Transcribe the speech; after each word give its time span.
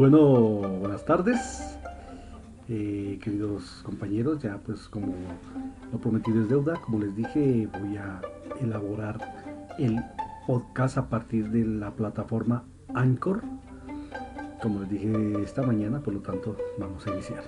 Bueno, 0.00 0.18
buenas 0.80 1.04
tardes, 1.04 1.78
eh, 2.70 3.18
queridos 3.22 3.82
compañeros. 3.84 4.42
Ya, 4.42 4.56
pues, 4.56 4.88
como 4.88 5.12
lo 5.92 5.98
prometido 5.98 6.40
es 6.40 6.48
deuda, 6.48 6.80
como 6.80 7.00
les 7.00 7.14
dije, 7.14 7.68
voy 7.78 7.98
a 7.98 8.22
elaborar 8.62 9.18
el 9.78 10.00
podcast 10.46 10.96
a 10.96 11.10
partir 11.10 11.50
de 11.50 11.66
la 11.66 11.90
plataforma 11.90 12.64
Anchor. 12.94 13.42
Como 14.62 14.80
les 14.80 14.88
dije 14.88 15.42
esta 15.42 15.60
mañana, 15.64 16.00
por 16.00 16.14
lo 16.14 16.20
tanto, 16.20 16.56
vamos 16.78 17.06
a 17.06 17.10
iniciar. 17.10 17.44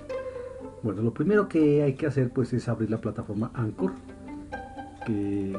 Bueno, 0.83 1.01
lo 1.01 1.11
primero 1.11 1.49
que 1.49 1.81
hay 1.81 1.95
que 1.95 2.05
hacer, 2.05 2.29
pues, 2.29 2.53
es 2.53 2.69
abrir 2.69 2.91
la 2.91 3.01
plataforma 3.01 3.49
Anchor, 3.55 3.93
que, 5.07 5.57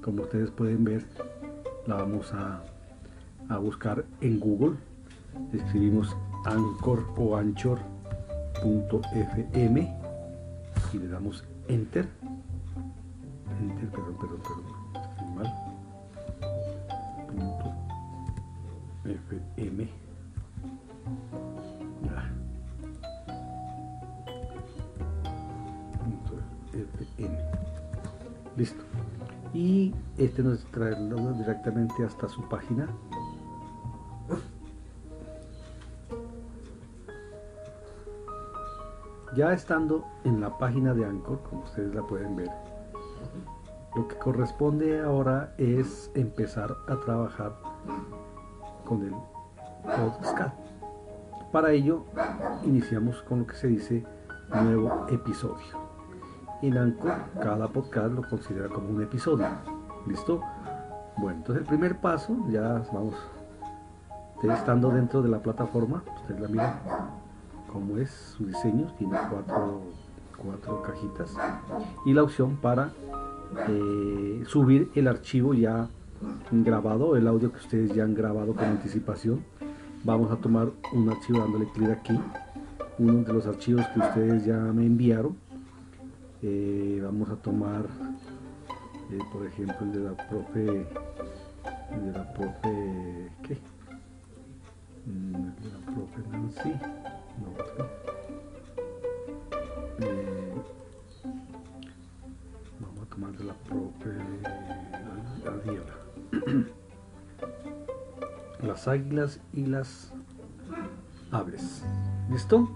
como 0.00 0.22
ustedes 0.22 0.52
pueden 0.52 0.84
ver, 0.84 1.04
la 1.88 1.96
vamos 1.96 2.32
a, 2.32 2.62
a 3.48 3.58
buscar 3.58 4.04
en 4.20 4.38
Google 4.38 4.76
escribimos 5.52 6.16
anchor 6.44 7.06
o 7.16 7.36
anchor.fm 7.36 7.82
y 10.92 10.98
le 10.98 11.08
damos 11.08 11.44
enter. 11.68 12.08
Enter 13.60 13.88
perdón 13.90 14.16
perdón 14.20 14.40
perdón. 14.42 14.64
Mal. 15.34 15.48
Punto 17.28 17.72
fm 19.04 19.88
punto 25.98 26.34
fm 26.72 27.38
listo. 28.56 28.82
Y 29.54 29.94
este 30.16 30.42
nos 30.42 30.64
trae 30.66 30.96
directamente 31.38 32.04
hasta 32.04 32.28
su 32.28 32.42
página 32.48 32.88
Ya 39.34 39.54
estando 39.54 40.04
en 40.24 40.42
la 40.42 40.58
página 40.58 40.92
de 40.92 41.06
Anchor, 41.06 41.40
como 41.48 41.62
ustedes 41.62 41.94
la 41.94 42.02
pueden 42.02 42.36
ver, 42.36 42.50
lo 43.96 44.06
que 44.06 44.18
corresponde 44.18 45.00
ahora 45.00 45.54
es 45.56 46.10
empezar 46.14 46.76
a 46.86 46.96
trabajar 47.00 47.54
con 48.84 49.02
el 49.02 49.14
podcast. 49.84 50.54
Para 51.50 51.70
ello, 51.70 52.04
iniciamos 52.64 53.22
con 53.22 53.40
lo 53.40 53.46
que 53.46 53.54
se 53.54 53.68
dice 53.68 54.04
nuevo 54.50 55.06
episodio. 55.08 55.80
En 56.60 56.76
Anchor, 56.76 57.14
cada 57.40 57.68
podcast 57.68 58.12
lo 58.12 58.28
considera 58.28 58.68
como 58.68 58.90
un 58.90 59.02
episodio. 59.02 59.46
¿Listo? 60.06 60.42
Bueno, 61.16 61.38
entonces 61.38 61.62
el 61.62 61.68
primer 61.68 61.98
paso, 62.02 62.36
ya 62.50 62.82
vamos, 62.92 63.14
estando 64.42 64.90
dentro 64.90 65.22
de 65.22 65.30
la 65.30 65.38
plataforma, 65.38 66.02
ustedes 66.20 66.40
la 66.40 66.48
miran 66.48 67.21
como 67.72 67.96
es 67.96 68.10
su 68.10 68.46
diseño, 68.46 68.92
tiene 68.98 69.16
cuatro, 69.30 69.82
cuatro 70.36 70.82
cajitas 70.82 71.34
y 72.04 72.12
la 72.12 72.22
opción 72.22 72.56
para 72.56 72.92
eh, 73.68 74.42
subir 74.46 74.90
el 74.94 75.08
archivo 75.08 75.54
ya 75.54 75.88
grabado, 76.50 77.16
el 77.16 77.26
audio 77.26 77.50
que 77.50 77.58
ustedes 77.58 77.94
ya 77.94 78.04
han 78.04 78.14
grabado 78.14 78.54
con 78.54 78.64
anticipación. 78.64 79.44
Vamos 80.04 80.30
a 80.30 80.36
tomar 80.36 80.70
un 80.92 81.08
archivo 81.08 81.38
dándole 81.40 81.66
clic 81.72 81.90
aquí, 81.90 82.18
uno 82.98 83.22
de 83.22 83.32
los 83.32 83.46
archivos 83.46 83.86
que 83.88 84.00
ustedes 84.00 84.44
ya 84.44 84.56
me 84.56 84.84
enviaron. 84.84 85.36
Eh, 86.42 87.00
vamos 87.02 87.30
a 87.30 87.36
tomar, 87.36 87.86
eh, 89.10 89.18
por 89.32 89.46
ejemplo, 89.46 89.76
el 89.82 89.92
de 89.92 90.00
la 90.00 90.28
profe, 90.28 90.86
el 91.92 92.04
de 92.06 92.12
la 92.12 92.32
profe, 92.32 93.30
¿qué? 93.42 93.58
Mm, 95.06 95.34
el 95.34 95.54
de 95.56 95.70
la 95.70 95.86
profe 95.86 96.28
Nancy. 96.30 97.11
Eh, 100.00 100.52
vamos 102.80 103.02
a 103.02 103.06
tomar 103.06 103.30
la 103.40 103.54
propia 103.54 104.12
las 108.62 108.88
águilas 108.88 109.40
y 109.52 109.66
las 109.66 110.12
aves. 111.30 111.84
¿Listo? 112.30 112.68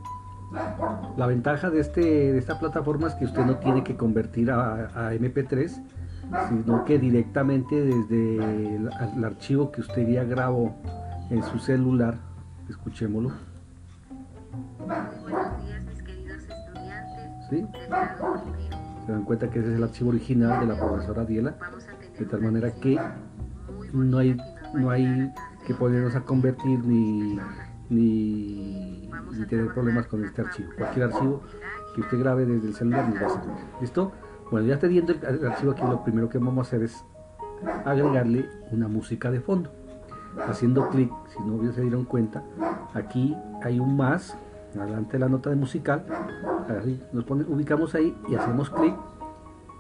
La 1.17 1.27
ventaja 1.27 1.71
de, 1.71 1.81
este, 1.81 2.01
de 2.01 2.39
esta 2.39 2.59
plataforma 2.59 3.09
es 3.09 3.15
que 3.15 3.25
usted 3.25 3.45
no 3.45 3.57
tiene 3.57 3.83
que 3.83 3.97
convertir 3.97 4.51
a, 4.51 5.13
MP3, 5.15 5.83
sino 6.49 6.85
que 6.85 6.99
directamente 6.99 7.83
desde 7.83 8.77
el 8.77 9.25
archivo 9.25 9.71
que 9.71 9.81
usted 9.81 10.07
ya 10.09 10.25
grabó 10.25 10.75
en 11.31 11.43
su 11.43 11.59
celular, 11.59 12.19
escuchémoslo, 12.69 13.33
Se 17.49 19.13
dan 19.13 19.25
cuenta 19.25 19.49
que 19.49 19.61
ese 19.61 19.71
es 19.71 19.77
el 19.77 19.85
archivo 19.85 20.11
original 20.11 20.61
de 20.61 20.75
la 20.75 20.79
profesora 20.79 21.25
Diela, 21.25 21.55
de 22.19 22.25
tal 22.25 22.43
manera 22.43 22.73
que 22.73 22.99
no 23.93 24.19
hay, 24.19 24.37
no 24.75 24.91
hay 24.91 25.33
que 25.67 25.75
ponernos 25.75 26.15
a 26.17 26.23
convertir 26.23 26.81
ni, 26.85 27.39
ni, 27.89 29.09
tener 29.49 29.73
problemas 29.73 30.07
con 30.07 30.25
este 30.25 30.43
archivo. 30.43 30.71
Cualquier 30.77 31.05
archivo 31.07 31.43
que 31.95 32.01
usted 32.01 32.19
grabe 32.19 32.47
desde 32.47 32.69
el 32.69 32.75
celular 32.75 33.09
nos 33.09 33.23
va 33.23 33.27
a. 33.27 33.81
¿Listo? 33.81 34.13
Bueno, 34.51 34.67
ya 34.67 34.79
teniendo 34.79 35.13
el 35.13 35.47
archivo 35.47 35.73
aquí, 35.73 35.83
lo 35.83 36.03
primero 36.03 36.29
que 36.29 36.39
vamos 36.39 36.59
a 36.59 36.69
hacer 36.69 36.83
es 36.83 37.05
agregarle 37.85 38.49
una 38.73 38.89
música 38.89 39.31
de 39.31 39.41
fondo. 39.41 39.71
Haciendo 40.49 40.89
clic, 40.91 41.11
si 41.29 41.43
no 41.43 41.73
se 41.73 41.81
dieron 41.81 42.05
cuenta, 42.05 42.43
aquí 42.93 43.35
hay 43.63 43.81
un 43.81 43.97
más 43.97 44.37
adelante 44.81 45.19
la 45.19 45.29
nota 45.29 45.51
de 45.51 45.57
musical, 45.57 46.05
nos 47.13 47.25
ubicamos 47.31 47.95
ahí 47.95 48.17
y 48.29 48.35
hacemos 48.35 48.71
clic 48.71 48.95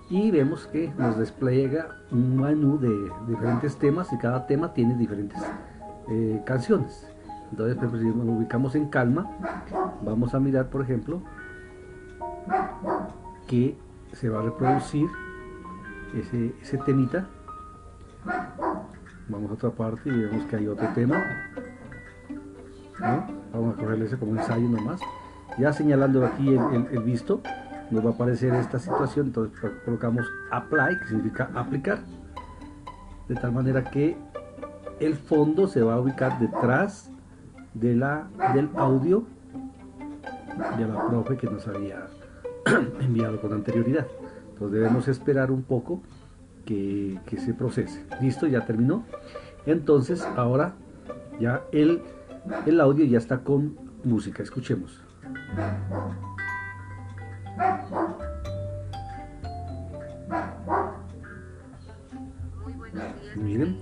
y 0.08 0.30
vemos 0.30 0.66
que 0.68 0.92
nos 0.96 1.18
despliega 1.18 1.88
un 2.12 2.40
menú 2.40 2.78
de 2.78 3.10
diferentes 3.26 3.76
temas 3.76 4.12
y 4.12 4.18
cada 4.18 4.46
tema 4.46 4.72
tiene 4.72 4.94
diferentes 4.96 5.42
eh, 6.08 6.40
canciones. 6.44 7.08
Entonces, 7.50 7.76
pues, 7.78 8.02
si 8.02 8.08
nos 8.08 8.26
ubicamos 8.26 8.74
en 8.74 8.88
calma, 8.88 9.30
vamos 10.02 10.34
a 10.34 10.40
mirar, 10.40 10.68
por 10.68 10.82
ejemplo, 10.82 11.20
que 13.46 13.76
se 14.12 14.28
va 14.28 14.40
a 14.40 14.42
reproducir 14.42 15.08
ese, 16.14 16.54
ese 16.62 16.78
temita. 16.78 17.26
Vamos 19.28 19.50
a 19.50 19.54
otra 19.54 19.70
parte 19.70 20.08
y 20.08 20.20
vemos 20.20 20.44
que 20.46 20.56
hay 20.56 20.68
otro 20.68 20.88
tema. 20.94 21.22
Vamos 23.56 23.74
a 23.74 23.80
correrle 23.80 24.04
ese 24.04 24.18
como 24.18 24.38
ensayo 24.38 24.68
nomás. 24.68 25.00
Ya 25.58 25.72
señalando 25.72 26.26
aquí 26.26 26.54
el, 26.54 27.02
visto, 27.02 27.40
nos 27.90 28.04
va 28.04 28.10
a 28.10 28.12
aparecer 28.12 28.52
esta 28.54 28.78
situación. 28.78 29.28
Entonces 29.28 29.58
colocamos 29.84 30.26
apply, 30.50 30.98
que 31.00 31.06
significa 31.08 31.50
aplicar. 31.54 32.00
De 33.28 33.34
tal 33.34 33.52
manera 33.52 33.84
que 33.84 34.16
el 35.00 35.14
fondo 35.14 35.66
se 35.68 35.82
va 35.82 35.94
a 35.94 36.00
ubicar 36.00 36.38
detrás 36.38 37.10
de 37.72 37.96
la, 37.96 38.28
del 38.54 38.68
audio 38.76 39.24
de 40.78 40.86
la 40.86 41.06
profe 41.06 41.36
que 41.36 41.46
nos 41.46 41.66
había 41.66 42.06
enviado 43.00 43.40
con 43.40 43.54
anterioridad. 43.54 44.06
Entonces 44.52 44.80
debemos 44.80 45.08
esperar 45.08 45.50
un 45.50 45.62
poco 45.62 46.02
que, 46.66 47.18
que 47.24 47.38
se 47.38 47.54
procese. 47.54 48.04
Listo, 48.20 48.46
ya 48.46 48.66
terminó. 48.66 49.04
Entonces 49.64 50.26
ahora 50.36 50.74
ya 51.40 51.62
el 51.72 52.02
el 52.66 52.80
audio 52.80 53.04
ya 53.04 53.18
está 53.18 53.38
con 53.38 53.76
música, 54.04 54.42
escuchemos. 54.42 55.02
Miren, 63.36 63.78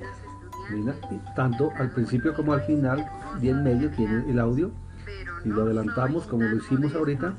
miren, 0.71 0.95
tanto 1.37 1.71
al 1.77 1.91
principio 1.91 2.35
como 2.35 2.53
al 2.53 2.63
final 2.63 3.07
y 3.41 3.49
en 3.49 3.63
medio 3.63 3.91
tiene 3.91 4.29
el 4.31 4.39
audio 4.39 4.73
y 5.45 5.49
lo 5.49 5.63
adelantamos 5.63 6.27
como 6.27 6.45
lo 6.45 6.57
hicimos 6.57 6.95
ahorita. 6.95 7.35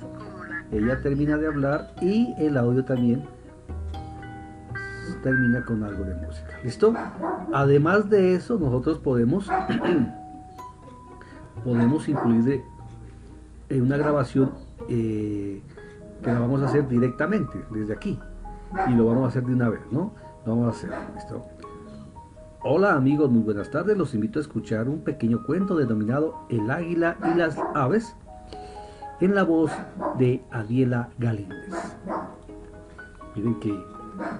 Ella 0.71 0.99
termina 1.01 1.37
de 1.37 1.47
hablar 1.47 1.93
y 2.01 2.33
el 2.37 2.57
audio 2.57 2.83
también 2.83 3.23
termina 5.23 5.63
con 5.65 5.83
algo 5.83 6.03
de 6.03 6.15
música. 6.15 6.59
¿Listo? 6.63 6.93
Además 7.51 8.09
de 8.09 8.35
eso, 8.35 8.59
nosotros 8.59 8.99
podemos 8.99 9.49
podemos 11.65 12.07
incluir 12.07 12.63
en 13.69 13.81
una 13.81 13.97
grabación 13.97 14.51
eh, 14.87 15.61
que 16.23 16.31
la 16.31 16.39
vamos 16.39 16.61
a 16.61 16.65
hacer 16.65 16.87
directamente 16.87 17.65
desde 17.71 17.93
aquí 17.93 18.19
y 18.87 18.93
lo 18.93 19.07
vamos 19.07 19.25
a 19.25 19.27
hacer 19.29 19.43
de 19.43 19.53
una 19.53 19.69
vez, 19.69 19.81
¿no? 19.91 20.13
Lo 20.45 20.55
vamos 20.55 20.67
a 20.67 20.77
hacer, 20.77 20.91
¿listo? 21.15 21.43
Hola 22.61 22.93
amigos, 22.93 23.31
muy 23.31 23.41
buenas 23.41 23.71
tardes. 23.71 23.97
Los 23.97 24.13
invito 24.13 24.37
a 24.37 24.43
escuchar 24.43 24.87
un 24.87 24.99
pequeño 24.99 25.43
cuento 25.43 25.75
denominado 25.75 26.45
El 26.49 26.69
águila 26.69 27.17
y 27.33 27.37
las 27.37 27.57
aves 27.73 28.15
en 29.19 29.33
la 29.33 29.43
voz 29.43 29.71
de 30.19 30.43
Adiela 30.51 31.09
Galíndez. 31.17 31.97
Miren 33.35 33.59
que, 33.59 33.75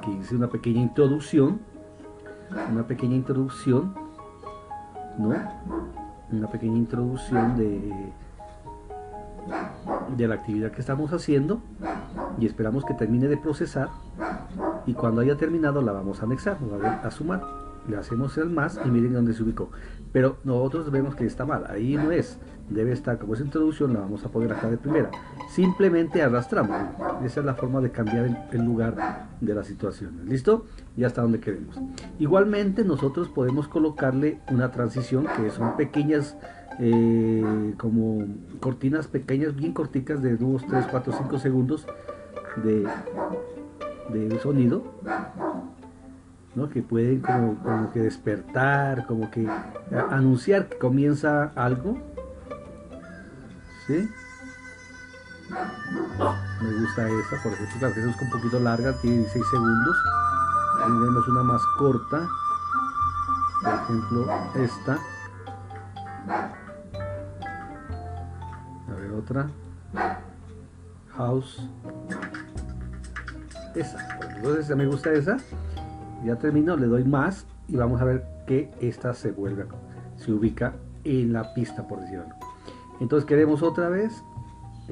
que 0.02 0.12
hice 0.12 0.36
una 0.36 0.48
pequeña 0.48 0.82
introducción, 0.82 1.60
una 2.72 2.86
pequeña 2.86 3.16
introducción, 3.16 3.96
¿no? 5.18 5.34
Una 6.32 6.48
pequeña 6.50 6.78
introducción 6.78 7.58
de, 7.58 8.12
de 10.16 10.28
la 10.28 10.36
actividad 10.36 10.72
que 10.72 10.82
estamos 10.82 11.14
haciendo 11.14 11.62
y 12.40 12.46
esperamos 12.46 12.86
que 12.86 12.94
termine 12.94 13.28
de 13.28 13.38
procesar 13.38 13.90
y 14.86 14.94
cuando 14.94 15.22
haya 15.22 15.36
terminado 15.36 15.82
la 15.82 15.92
vamos 15.92 16.22
a 16.22 16.26
anexar, 16.26 16.58
a 17.04 17.12
sumar. 17.12 17.42
Le 17.88 17.98
hacemos 17.98 18.36
el 18.40 18.50
más 18.50 18.80
y 18.84 18.90
miren 18.90 19.14
dónde 19.14 19.34
se 19.34 19.44
ubicó. 19.44 19.70
Pero 20.12 20.38
nosotros 20.44 20.90
vemos 20.90 21.16
que 21.16 21.26
está 21.26 21.46
mal, 21.46 21.66
ahí 21.70 21.96
no 21.96 22.12
es. 22.12 22.40
Debe 22.70 22.94
estar 22.94 23.20
como 23.20 23.36
esa 23.36 23.44
introducción, 23.44 23.94
la 23.94 24.00
vamos 24.00 24.26
a 24.26 24.30
poner 24.30 24.52
acá 24.52 24.70
de 24.70 24.78
primera. 24.78 25.12
Simplemente 25.50 26.22
arrastramos. 26.24 26.76
Esa 27.24 27.42
es 27.42 27.46
la 27.46 27.54
forma 27.54 27.80
de 27.80 27.92
cambiar 27.92 28.48
el, 28.52 28.66
lugar 28.66 29.28
de 29.40 29.54
las 29.54 29.68
situaciones. 29.68 30.26
¿Listo? 30.26 30.66
Ya 30.98 31.08
está 31.08 31.22
donde 31.22 31.40
queremos. 31.40 31.80
Igualmente 32.18 32.84
nosotros 32.84 33.30
podemos 33.30 33.68
colocarle 33.68 34.40
una 34.50 34.72
transición 34.72 35.28
que 35.38 35.52
son 35.52 35.78
pequeñas 35.78 36.38
eh, 36.80 37.74
como 37.78 38.26
cortinas 38.60 39.08
pequeñas, 39.08 39.56
bien 39.56 39.72
corticas 39.72 40.22
de 40.22 40.36
2, 40.36 40.66
3, 40.68 40.88
4, 40.90 41.14
5 41.18 41.40
segundos 41.40 41.88
de, 42.64 42.88
de 44.10 44.40
sonido, 44.40 44.84
¿no? 46.56 46.70
que 46.70 46.82
pueden 46.82 47.22
como, 47.22 47.56
como, 47.64 47.92
que 47.92 48.02
despertar, 48.02 49.06
como 49.06 49.30
que 49.32 49.48
anunciar 50.10 50.68
que 50.68 50.78
comienza 50.78 51.52
algo. 51.56 51.98
¿Sí? 53.88 54.12
Me 56.62 56.80
gusta 56.82 57.08
esa, 57.08 57.44
por 57.44 57.54
ejemplo, 57.54 57.76
claro 57.80 57.94
que 57.94 58.00
es 58.00 58.06
un 58.06 58.30
poquito 58.30 58.60
larga, 58.60 58.94
tiene 59.02 59.18
16 59.18 59.46
segundos. 59.52 59.98
Tenemos 60.80 61.28
una 61.28 61.44
más 61.44 61.62
corta, 61.78 62.28
por 63.64 63.74
ejemplo, 63.74 64.28
esta. 64.56 65.00
otra 69.26 69.50
house 71.18 71.68
esa 73.74 74.20
entonces 74.36 74.76
me 74.76 74.86
gusta 74.86 75.12
esa 75.12 75.38
ya 76.24 76.36
termino 76.36 76.76
le 76.76 76.88
doy 76.88 77.04
más 77.04 77.46
y 77.68 77.76
vamos 77.76 78.02
a 78.02 78.06
ver 78.06 78.26
que 78.46 78.72
esta 78.80 79.14
se 79.14 79.32
vuelve 79.32 79.66
se 80.18 80.32
ubica 80.32 80.74
en 81.04 81.34
la 81.34 81.54
pista 81.54 81.88
por 81.88 82.02
decirlo 82.02 82.26
entonces 83.00 83.26
queremos 83.26 83.62
otra 83.62 83.90
vez 83.90 84.24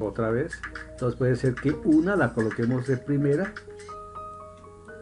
otra 0.02 0.30
vez. 0.30 0.60
Entonces 0.90 1.18
puede 1.18 1.36
ser 1.36 1.54
que 1.54 1.72
una 1.84 2.16
la 2.16 2.32
coloquemos 2.32 2.86
de 2.86 2.96
primera 2.96 3.52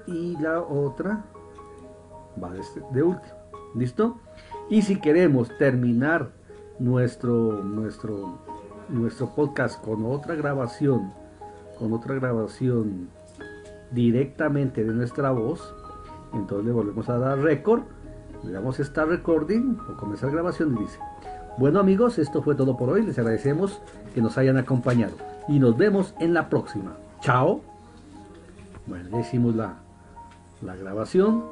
y 0.06 0.36
la 0.38 0.60
otra 0.60 1.24
va 2.42 2.50
de, 2.50 2.60
este, 2.60 2.80
último. 2.80 3.34
Listo 3.74 4.18
y 4.68 4.82
si 4.82 5.00
queremos 5.00 5.56
terminar 5.58 6.30
nuestro 6.78 7.62
nuestro 7.62 8.38
nuestro 8.88 9.34
podcast 9.34 9.82
con 9.82 10.04
otra 10.04 10.34
grabación, 10.34 11.12
con 11.78 11.92
otra 11.94 12.14
grabación 12.14 13.08
directamente 13.92 14.84
de 14.84 14.92
nuestra 14.92 15.30
voz, 15.30 15.74
entonces 16.34 16.66
le 16.66 16.72
volvemos 16.72 17.08
a 17.08 17.18
dar 17.18 17.38
record, 17.38 17.82
le 18.44 18.52
damos 18.52 18.76
Start 18.76 19.08
Recording 19.08 19.78
o 19.90 19.96
comenzar 19.96 20.30
grabación 20.30 20.76
y 20.76 20.80
dice, 20.80 20.98
bueno 21.58 21.80
amigos, 21.80 22.18
esto 22.18 22.42
fue 22.42 22.54
todo 22.54 22.76
por 22.76 22.90
hoy, 22.90 23.02
les 23.02 23.18
agradecemos 23.18 23.80
que 24.14 24.20
nos 24.20 24.38
hayan 24.38 24.56
acompañado 24.56 25.14
y 25.48 25.58
nos 25.58 25.76
vemos 25.76 26.14
en 26.20 26.34
la 26.34 26.48
próxima. 26.48 26.96
Chao. 27.20 27.62
Bueno, 28.86 29.08
ya 29.10 29.20
hicimos 29.20 29.54
la, 29.54 29.76
la 30.60 30.76
grabación 30.76 31.44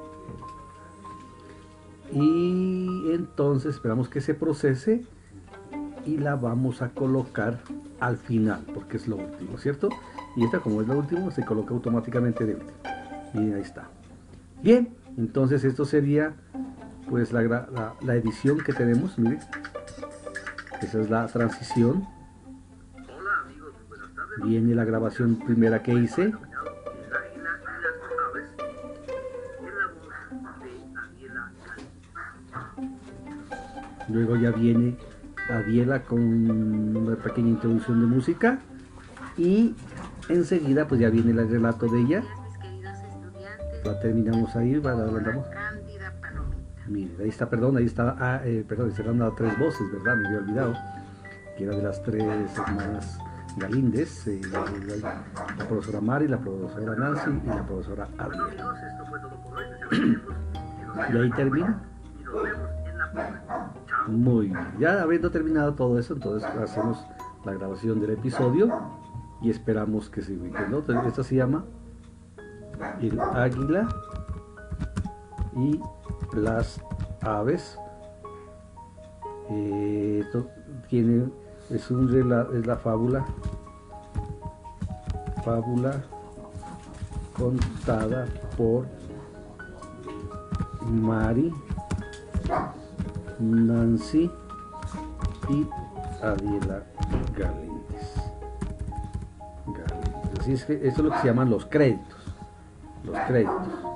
y 2.12 3.12
entonces 3.12 3.74
esperamos 3.74 4.08
que 4.08 4.20
se 4.20 4.34
procese 4.34 5.04
y 6.04 6.16
la 6.16 6.34
vamos 6.34 6.82
a 6.82 6.90
colocar 6.90 7.60
al 8.00 8.16
final 8.16 8.64
porque 8.74 8.96
es 8.96 9.06
lo 9.06 9.16
último, 9.16 9.58
¿cierto? 9.58 9.88
Y 10.36 10.44
esta 10.44 10.60
como 10.60 10.80
es 10.80 10.88
lo 10.88 10.98
último 10.98 11.30
se 11.30 11.44
coloca 11.44 11.74
automáticamente 11.74 12.44
de 12.46 12.54
último. 12.54 12.72
Y 13.34 13.52
ahí 13.52 13.60
está. 13.60 13.88
Bien, 14.62 14.94
entonces 15.16 15.64
esto 15.64 15.84
sería 15.84 16.34
pues 17.08 17.32
la, 17.32 17.94
la, 18.00 18.14
edición 18.14 18.58
que 18.58 18.72
tenemos, 18.72 19.18
miren. 19.18 19.40
Esa 20.82 21.00
es 21.00 21.10
la 21.10 21.26
transición. 21.26 22.06
Viene 24.42 24.74
la 24.74 24.84
grabación 24.84 25.36
primera 25.36 25.82
que 25.82 25.92
hice. 25.92 26.32
Luego 34.08 34.36
ya 34.36 34.50
viene 34.50 34.96
Adiela 35.48 36.02
con 36.02 36.20
una 36.20 37.16
pequeña 37.16 37.50
introducción 37.50 38.00
de 38.00 38.06
música 38.06 38.58
y 39.36 39.74
enseguida 40.28 40.86
pues 40.86 41.00
ya 41.00 41.10
viene 41.10 41.30
el 41.30 41.48
relato 41.48 41.86
de 41.86 42.00
ella. 42.00 42.22
La 43.84 43.98
terminamos 44.00 44.54
ahí, 44.56 44.74
la 44.80 44.92
adelantamos. 44.92 45.46
Mire, 46.90 47.14
ahí 47.22 47.28
está, 47.28 47.48
perdón, 47.48 47.76
ahí 47.76 47.86
está, 47.86 48.16
ah, 48.18 48.40
eh, 48.44 48.64
perdón, 48.66 49.18
dado 49.18 49.32
tres 49.36 49.56
voces, 49.56 49.86
¿verdad? 49.92 50.16
Me 50.16 50.26
había 50.26 50.38
olvidado, 50.40 50.74
que 51.56 51.62
era 51.62 51.76
de 51.76 51.82
las 51.82 52.02
tres 52.02 52.58
hermanas 52.58 53.16
Galíndez, 53.56 54.26
eh, 54.26 54.40
la, 54.50 55.68
profesora 55.68 56.00
Mari, 56.00 56.26
la 56.26 56.38
profesora 56.38 56.96
Nancy 56.96 57.30
y 57.44 57.46
la 57.46 57.64
profesora 57.64 58.08
Adiela. 58.18 58.74
y 61.12 61.16
ahí 61.16 61.30
termina. 61.30 61.80
Muy 64.08 64.48
bien. 64.48 64.74
Ya 64.80 65.00
habiendo 65.00 65.30
terminado 65.30 65.74
todo 65.74 65.96
eso, 65.96 66.14
entonces 66.14 66.48
hacemos 66.60 67.06
la 67.44 67.52
grabación 67.52 68.00
del 68.00 68.10
episodio 68.10 68.68
y 69.42 69.50
esperamos 69.50 70.10
que 70.10 70.22
se 70.22 70.32
ubique. 70.32 70.58
¿no? 70.68 70.80
Esta 71.06 71.22
se 71.22 71.36
llama 71.36 71.64
El 73.00 73.20
Águila 73.20 73.88
y 75.54 75.80
las 76.32 76.80
Aves. 77.22 77.78
Eh, 79.50 80.22
esto 80.24 80.46
tiene, 80.88 81.28
es, 81.70 81.90
un, 81.90 82.08
es 82.54 82.66
la 82.66 82.76
fábula, 82.76 83.24
fábula 85.44 86.02
contada 87.36 88.26
por 88.56 88.86
Mari 90.82 91.52
Nancy 93.38 94.30
y 95.48 95.66
Adiela 96.22 96.82
Galíndez. 97.36 98.14
Así 100.38 100.52
es 100.52 100.64
que 100.64 100.74
esto 100.74 100.86
es 100.86 100.98
lo 100.98 101.10
que 101.10 101.18
se 101.18 101.26
llaman 101.26 101.50
los 101.50 101.66
créditos. 101.66 102.18
Los 103.04 103.18
créditos. 103.20 103.89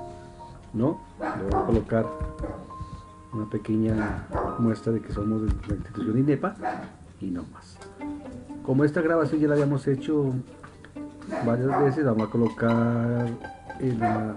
¿No? 0.75 1.01
Le 1.19 1.43
voy 1.49 1.61
a 1.61 1.65
colocar 1.65 2.05
una 3.33 3.49
pequeña 3.49 4.27
muestra 4.59 4.93
de 4.93 5.01
que 5.01 5.11
somos 5.11 5.41
de 5.41 5.47
la 5.47 5.75
institución 5.75 6.19
INEPA 6.19 6.55
y 7.21 7.31
no 7.31 7.43
más. 7.51 7.77
Como 8.63 8.83
esta 8.83 9.01
grabación 9.01 9.41
ya 9.41 9.47
la 9.47 9.53
habíamos 9.53 9.87
hecho 9.87 10.33
varias 11.45 11.79
veces, 11.81 12.05
vamos 12.05 12.27
a 12.27 12.31
colocar 12.31 13.27
en 13.79 13.99
la 13.99 14.35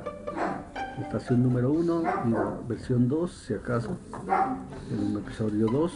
estación 1.02 1.42
número 1.42 1.70
1 1.72 2.02
y 2.26 2.30
la 2.30 2.58
versión 2.68 3.08
2 3.08 3.32
si 3.32 3.54
acaso 3.54 3.96
en 4.90 5.06
un 5.06 5.18
episodio 5.18 5.66
2 5.66 5.92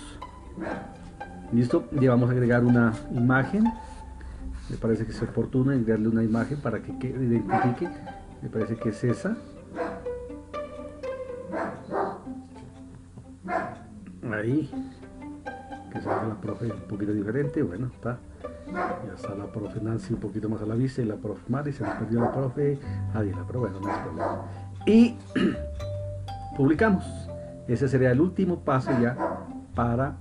listo 1.53 1.85
ya 2.01 2.11
vamos 2.11 2.31
a 2.31 2.33
agregar 2.33 2.65
una 2.65 2.93
imagen 3.11 3.65
me 4.71 4.77
parece 4.77 5.05
que 5.05 5.11
es 5.11 5.23
oportuno 5.23 5.73
agregarle 5.73 6.09
una 6.09 6.23
imagen 6.23 6.61
para 6.61 6.81
que, 6.81 6.93
identifique 7.09 7.89
me 8.43 8.49
parece 8.49 8.77
que 8.77 8.91
es 8.91 9.05
esa 9.05 9.37
ahí 14.43 14.71
que 15.93 16.01
se 16.01 16.07
la 16.07 16.37
profe 16.41 16.67
un 16.67 16.89
poquito 16.89 17.13
diferente 17.13 17.63
bueno 17.63 17.91
está 17.95 18.19
ya 18.67 19.15
está 19.15 19.35
la 19.35 19.47
profe 19.47 19.81
Nancy 19.81 20.15
un 20.15 20.21
poquito 20.21 20.49
más 20.49 20.63
a 20.63 20.67
la 20.67 20.75
vista 20.75 21.03
y 21.03 21.05
la 21.05 21.17
profe 21.17 21.43
Mari 21.49 21.73
se 21.73 21.85
nos 21.85 21.95
perdió 21.97 22.21
la 22.21 22.33
profe 22.33 22.79
Adila 23.15 23.45
pero 23.47 23.61
bueno 23.61 23.81
no 23.81 23.91
es 23.91 23.99
problema 23.99 24.43
y 24.87 25.17
publicamos. 26.57 27.05
Ese 27.69 27.89
sería 27.89 28.11
el 28.11 28.21
último 28.21 28.61
paso 28.61 28.91
ya 29.01 29.17
para, 29.75 30.17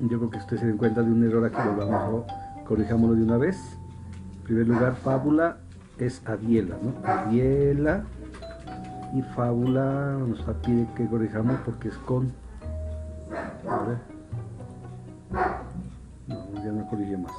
yo 0.00 0.18
creo 0.18 0.30
que 0.30 0.38
ustedes 0.38 0.60
se 0.60 0.66
den 0.66 0.78
cuenta 0.78 1.02
de 1.02 1.10
un 1.10 1.24
error 1.24 1.44
aquí, 1.44 1.56
volvamos 1.68 2.24
corrijámoslo 2.66 3.14
de 3.14 3.22
una 3.22 3.36
vez. 3.36 3.78
En 4.38 4.42
primer 4.42 4.66
lugar, 4.68 4.96
fábula 4.96 5.58
es 5.98 6.22
Adiela, 6.26 6.76
¿no? 6.82 6.94
Adiela 7.06 8.04
y 9.14 9.22
fábula 9.22 10.18
nos 10.18 10.42
pide 10.64 10.88
que 10.96 11.06
corrijamos 11.06 11.58
porque 11.64 11.88
es 11.88 11.96
con... 11.98 12.32
Ver. 13.66 13.98
No, 16.28 16.54
ya 16.54 16.72
no 16.72 16.88
corrige 16.88 17.16
más. 17.16 17.32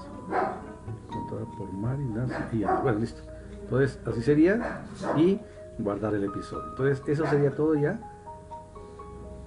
Contada 1.10 1.46
por 1.58 1.72
Mari, 1.74 2.04
y 2.52 2.60
ya. 2.60 2.80
Bueno, 2.82 3.00
listo. 3.00 3.22
Entonces, 3.62 4.00
así 4.06 4.22
sería. 4.22 4.82
Y 5.16 5.40
guardar 5.80 6.14
el 6.16 6.26
episodio. 6.26 6.70
Entonces, 6.70 7.02
eso 7.08 7.26
sería 7.28 7.52
todo 7.52 7.76
ya. 7.76 8.00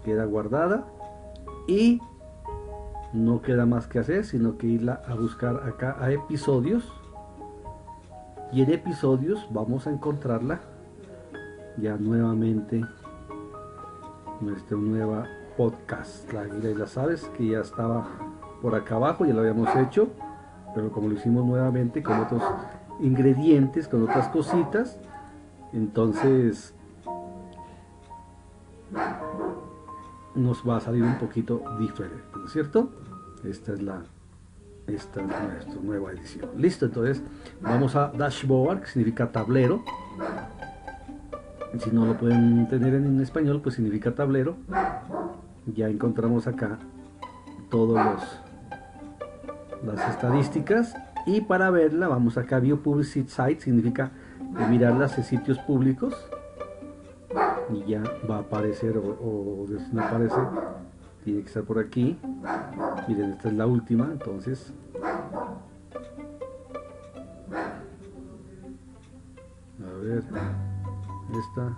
Queda 0.04 0.25
guardada. 0.25 0.87
Y 1.66 2.00
no 3.12 3.42
queda 3.42 3.66
más 3.66 3.87
que 3.87 3.99
hacer, 3.99 4.25
sino 4.25 4.56
que 4.56 4.66
irla 4.66 5.02
a 5.06 5.14
buscar 5.14 5.68
acá 5.68 5.96
a 6.00 6.10
episodios. 6.10 6.92
Y 8.52 8.62
en 8.62 8.72
episodios 8.72 9.46
vamos 9.50 9.87
a 9.87 9.90
encontrarla 9.90 10.60
ya 11.76 11.96
nuevamente 11.96 12.84
nuestra 14.40 14.76
nueva 14.76 15.26
podcast, 15.57 16.33
La 16.33 16.42
Águila 16.42 16.71
y 16.71 16.75
las 16.75 16.97
Aves, 16.97 17.30
que 17.37 17.49
ya 17.49 17.61
estaba 17.61 18.07
por 18.62 18.75
acá 18.75 18.97
abajo, 18.97 19.25
ya 19.25 19.35
lo 19.35 19.40
habíamos 19.40 19.75
hecho, 19.76 20.09
pero 20.75 20.90
como 20.90 21.09
lo 21.09 21.14
hicimos 21.14 21.45
nuevamente 21.45 22.02
con 22.02 22.21
otros 22.21 22.42
ingredientes, 23.00 23.88
con 23.88 24.02
otras 24.02 24.28
cositas, 24.28 24.99
entonces 25.73 26.75
nos 30.35 30.69
va 30.69 30.76
a 30.76 30.80
salir 30.80 31.02
un 31.02 31.19
poquito 31.19 31.62
diferente, 31.78 32.25
¿no 32.37 32.47
es 32.47 32.52
cierto? 32.52 32.90
Esta 33.45 33.73
es 33.73 33.83
la 33.83 34.02
esta 34.87 35.21
es 35.21 35.26
nuestra 35.26 35.83
nueva 35.83 36.11
edición. 36.12 36.50
Listo, 36.57 36.87
entonces 36.87 37.23
vamos 37.61 37.95
a 37.95 38.09
dashboard, 38.09 38.80
que 38.80 38.87
significa 38.88 39.30
tablero. 39.30 39.85
Si 41.78 41.90
no 41.92 42.07
lo 42.07 42.19
pueden 42.19 42.66
tener 42.69 42.95
en 42.95 43.21
español, 43.21 43.61
pues 43.62 43.76
significa 43.76 44.12
tablero. 44.14 44.57
Ya 45.75 45.89
encontramos 45.89 46.47
acá 46.47 46.79
todos 47.71 47.95
los 48.05 48.41
las 49.85 50.11
estadísticas 50.11 50.95
y 51.27 51.41
para 51.41 51.71
verla 51.71 52.09
vamos 52.09 52.37
acá 52.37 52.57
a 52.57 52.61
View 52.61 52.83
Public 52.83 53.29
Site, 53.29 53.61
significa 53.61 54.11
mirarlas 54.69 55.17
en 55.17 55.25
sitios 55.25 55.59
públicos 55.59 56.15
y 57.73 57.85
ya 57.85 58.03
va 58.29 58.37
a 58.37 58.41
aparecer 58.41 58.99
o, 58.99 59.03
o 59.03 59.67
no 59.93 60.03
aparece 60.03 60.37
tiene 61.25 61.41
que 61.43 61.47
estar 61.49 61.62
por 61.65 61.79
aquí. 61.79 62.19
Miren 63.09 63.33
esta 63.33 63.49
es 63.49 63.55
la 63.55 63.67
última 63.67 64.09
entonces. 64.11 64.73
A 69.79 69.93
ver 70.03 70.25
esta 71.39 71.77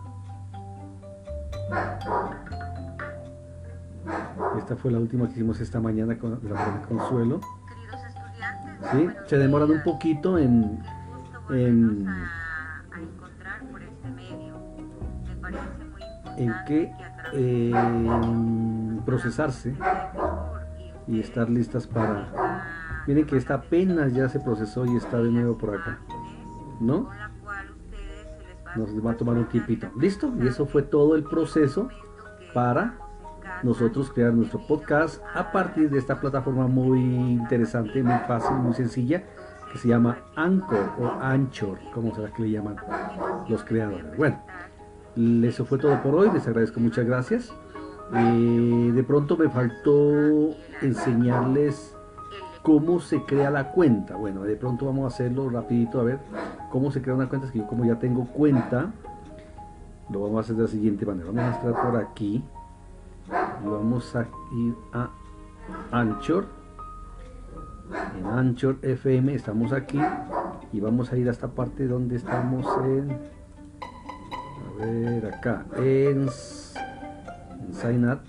esta 4.59 4.77
fue 4.77 4.91
la 4.91 4.99
última 4.99 5.27
que 5.27 5.33
hicimos 5.33 5.61
esta 5.61 5.81
mañana 5.81 6.19
con 6.19 6.31
la 6.33 6.83
Consuelo 6.89 7.41
Queridos 7.69 8.01
estudiantes, 8.09 9.29
se 9.29 9.39
demoran 9.39 9.71
un 9.71 9.83
poquito 9.83 10.39
en, 10.39 10.79
Qué 11.49 11.67
en- 11.69 12.09
a, 12.09 12.83
a 12.93 13.01
encontrar 13.01 13.61
por 13.71 13.83
este 13.83 14.09
medio. 14.11 14.55
Me 15.27 15.37
parece 15.37 15.63
muy 15.91 16.03
importante 16.03 16.43
en 16.43 16.53
través 17.15 17.33
eh, 17.35 19.01
procesarse 19.07 19.75
este 19.75 19.83
y 21.09 21.21
estar 21.21 21.49
listas 21.51 21.87
para 21.87 23.03
miren 23.07 23.27
que 23.27 23.37
esta 23.37 23.55
apenas 23.55 24.13
ya 24.15 24.29
se 24.29 24.39
procesó 24.39 24.87
y 24.87 24.97
está 24.97 25.19
de 25.19 25.31
nuevo 25.31 25.59
por 25.59 25.75
acá 25.75 25.99
¿no? 26.81 27.09
nos 28.77 29.05
va 29.05 29.11
a 29.11 29.17
tomar 29.17 29.37
un 29.37 29.47
tiempito 29.47 29.89
listo 29.99 30.33
y 30.41 30.47
eso 30.47 30.67
fue 30.67 30.83
todo 30.83 31.17
el 31.17 31.25
proceso 31.25 31.89
para 32.55 32.95
nosotros 33.63 34.11
crear 34.11 34.33
nuestro 34.33 34.61
podcast 34.67 35.23
a 35.35 35.53
partir 35.53 35.91
de 35.91 35.99
esta 35.99 36.21
plataforma 36.21 36.67
muy 36.67 37.01
interesante, 37.01 38.03
muy 38.03 38.19
fácil, 38.27 38.57
muy 38.57 38.75
sencilla, 38.75 39.23
que 39.73 39.79
se 39.79 39.89
llama 39.89 40.19
Anchor 40.37 40.91
o 41.01 41.07
Anchor, 41.21 41.79
como 41.95 42.15
será 42.15 42.33
que 42.33 42.43
le 42.43 42.51
llaman 42.51 42.77
los 43.49 43.65
creadores. 43.65 44.17
Bueno, 44.17 44.41
eso 45.45 45.65
fue 45.65 45.79
todo 45.79 46.03
por 46.03 46.15
hoy, 46.15 46.31
les 46.33 46.47
agradezco 46.47 46.81
muchas 46.81 47.07
gracias. 47.07 47.53
Eh, 48.15 48.93
de 48.95 49.03
pronto 49.05 49.37
me 49.37 49.49
faltó 49.49 50.51
enseñarles 50.83 51.97
cómo 52.63 53.01
se 53.01 53.23
crea 53.25 53.51
la 53.51 53.73
cuenta. 53.73 54.17
Bueno, 54.17 54.43
de 54.43 54.57
pronto 54.57 54.87
vamos 54.87 55.05
a 55.05 55.15
hacerlo 55.15 55.49
rapidito 55.49 56.01
a 56.01 56.05
ver 56.05 56.19
cómo 56.71 56.91
se 56.91 57.01
crea 57.01 57.15
una 57.15 57.29
cuenta. 57.29 57.47
Es 57.47 57.53
que 57.53 57.61
yo 57.61 57.67
como 57.67 57.85
ya 57.85 57.99
tengo 57.99 58.27
cuenta, 58.27 58.93
lo 60.11 60.21
vamos 60.21 60.39
a 60.39 60.41
hacer 60.41 60.57
de 60.57 60.63
la 60.63 60.69
siguiente 60.69 61.07
manera. 61.07 61.31
Vamos 61.33 61.43
a 61.43 61.57
entrar 61.57 61.91
por 61.91 62.01
aquí 62.01 62.45
vamos 63.65 64.15
a 64.17 64.27
ir 64.53 64.75
a 64.93 65.11
Anchor. 65.91 66.47
En 68.19 68.27
Anchor 68.27 68.79
FM 68.83 69.35
estamos 69.35 69.73
aquí 69.73 70.01
y 70.73 70.81
vamos 70.81 71.13
a 71.13 71.17
ir 71.17 71.29
a 71.29 71.31
esta 71.31 71.49
parte 71.49 71.87
donde 71.87 72.17
estamos 72.17 72.67
en 72.85 73.11
a 74.81 74.85
ver 74.85 75.27
acá 75.27 75.67
en, 75.77 76.29
en 76.29 77.75
Sign 77.75 78.09
Up. 78.09 78.21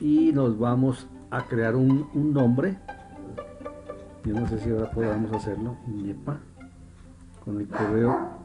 Y 0.00 0.32
nos 0.32 0.58
vamos 0.58 1.08
a 1.30 1.42
crear 1.44 1.76
un, 1.76 2.08
un 2.14 2.32
nombre. 2.32 2.78
Yo 4.24 4.34
no 4.34 4.46
sé 4.46 4.58
si 4.58 4.70
ahora 4.70 4.90
podamos 4.90 5.32
hacerlo. 5.32 5.76
INEPA 5.86 6.38
con 7.44 7.60
el 7.60 7.68
correo. 7.68 8.44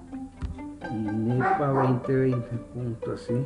INEPA 0.92 1.68
2020 1.68 2.58
punto 2.74 3.14
así 3.14 3.46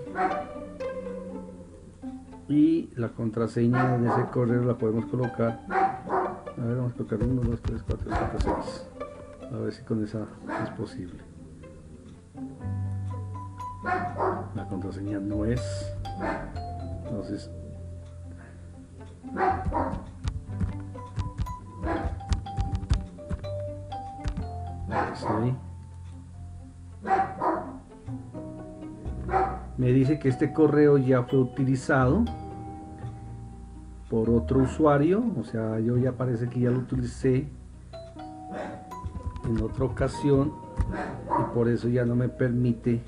y 2.53 2.91
la 2.95 3.09
contraseña 3.09 3.95
en 3.95 4.05
ese 4.05 4.25
correo 4.31 4.63
la 4.63 4.77
podemos 4.77 5.05
colocar. 5.07 5.61
A 5.69 6.61
ver 6.63 6.77
vamos 6.77 6.93
a 6.93 6.97
colocar 6.97 7.23
1 7.23 7.41
2 7.41 7.61
3 7.61 7.83
4 7.83 8.11
5 8.37 8.53
6 8.61 8.87
a 9.51 9.57
ver 9.57 9.73
si 9.73 9.83
con 9.83 10.03
esa 10.03 10.27
es 10.63 10.69
posible. 10.71 11.19
La 14.55 14.67
contraseña 14.69 15.19
no 15.19 15.45
es. 15.45 15.61
Entonces 17.05 17.49
sí. 25.15 25.55
me 29.77 29.91
dice 29.91 30.19
que 30.19 30.29
este 30.29 30.53
correo 30.53 30.97
ya 30.97 31.23
fue 31.23 31.39
utilizado 31.39 32.23
por 34.13 34.29
otro 34.29 34.59
usuario 34.59 35.23
o 35.39 35.43
sea 35.43 35.79
yo 35.79 35.97
ya 35.97 36.11
parece 36.11 36.47
que 36.47 36.59
ya 36.59 36.69
lo 36.69 36.77
utilicé 36.77 37.47
en 39.43 39.59
otra 39.59 39.85
ocasión 39.85 40.53
y 41.39 41.55
por 41.55 41.67
eso 41.67 41.87
ya 41.87 42.05
no 42.05 42.13
me 42.15 42.29
permite 42.29 43.01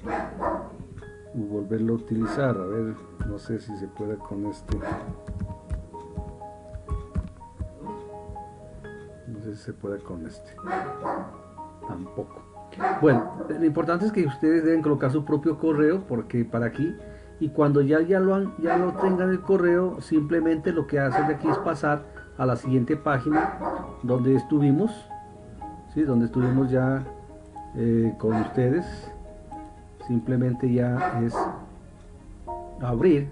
volverlo 1.35 1.93
a 1.93 1.97
utilizar. 1.97 2.57
A 2.57 2.65
ver 2.65 2.95
no 3.29 3.37
sé 3.37 3.59
si 3.59 3.77
se 3.77 3.87
puede 3.87 4.15
con 4.17 4.47
este. 4.47 4.79
No 9.27 9.39
sé 9.43 9.55
si 9.55 9.61
se 9.61 9.73
puede 9.73 9.99
con 9.99 10.25
este. 10.25 10.55
Tampoco. 11.87 12.41
Bueno 12.99 13.45
lo 13.47 13.63
importante 13.63 14.07
es 14.07 14.11
que 14.11 14.25
ustedes 14.25 14.65
deben 14.65 14.81
colocar 14.81 15.11
su 15.11 15.23
propio 15.23 15.59
correo 15.59 16.03
porque 16.07 16.43
para 16.45 16.65
aquí 16.65 16.95
y 17.39 17.49
cuando 17.49 17.81
ya 17.81 18.01
ya 18.01 18.19
lo 18.19 18.35
han, 18.35 18.53
ya 18.59 18.77
lo 18.77 18.93
tengan 18.93 19.29
el 19.29 19.41
correo 19.41 19.99
simplemente 20.01 20.71
lo 20.71 20.87
que 20.87 20.99
hacen 20.99 21.27
de 21.27 21.35
aquí 21.35 21.49
es 21.49 21.57
pasar 21.59 22.03
a 22.37 22.45
la 22.45 22.55
siguiente 22.55 22.95
página 22.95 23.57
donde 24.03 24.35
estuvimos 24.35 24.91
¿sí? 25.95 26.03
donde 26.03 26.25
estuvimos 26.25 26.69
ya 26.69 27.03
eh, 27.75 28.13
con 28.19 28.33
ustedes. 28.35 28.85
Simplemente 30.05 30.71
ya 30.71 31.19
es 31.25 31.33
abrir 32.81 33.29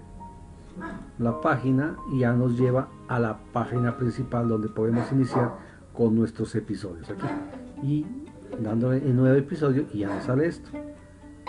la 1.18 1.40
página 1.40 1.96
y 2.12 2.20
ya 2.20 2.32
nos 2.32 2.58
lleva 2.58 2.88
a 3.06 3.20
la 3.20 3.38
página 3.52 3.96
principal 3.96 4.48
donde 4.48 4.68
podemos 4.68 5.12
iniciar 5.12 5.52
con 5.92 6.16
nuestros 6.16 6.54
episodios 6.56 7.08
aquí. 7.10 7.26
Y 7.82 8.06
dándole 8.58 8.98
el 8.98 9.14
nuevo 9.14 9.36
episodio 9.36 9.84
y 9.92 10.00
ya 10.00 10.08
nos 10.08 10.24
sale 10.24 10.46
esto 10.46 10.70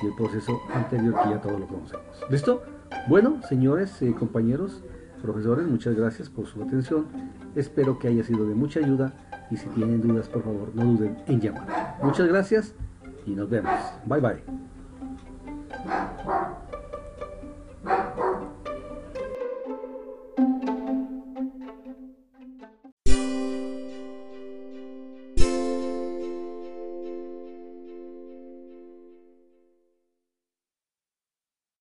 y 0.02 0.08
el 0.08 0.16
proceso 0.16 0.62
anterior 0.74 1.16
que 1.24 1.30
ya 1.30 1.42
todos 1.42 1.60
lo 1.60 1.68
conocemos. 1.68 2.06
Listo 2.30 2.64
bueno 3.08 3.42
señores 3.48 4.02
eh, 4.02 4.14
compañeros 4.18 4.84
profesores 5.22 5.66
muchas 5.68 5.96
gracias 5.96 6.30
por 6.30 6.46
su 6.48 6.62
atención. 6.62 7.08
Espero 7.56 7.98
que 7.98 8.08
haya 8.08 8.24
sido 8.24 8.46
de 8.48 8.54
mucha 8.54 8.80
ayuda 8.80 9.14
y 9.50 9.58
si 9.58 9.68
tienen 9.70 10.02
dudas 10.02 10.30
por 10.30 10.44
favor 10.44 10.72
no 10.76 10.86
duden 10.86 11.18
en 11.28 11.42
llamar. 11.42 11.98
Muchas 12.04 12.28
gracias 12.28 12.74
y 13.26 13.32
nos 13.32 13.50
vemos. 13.50 13.74
Bye 14.06 14.22
bye 14.22 14.44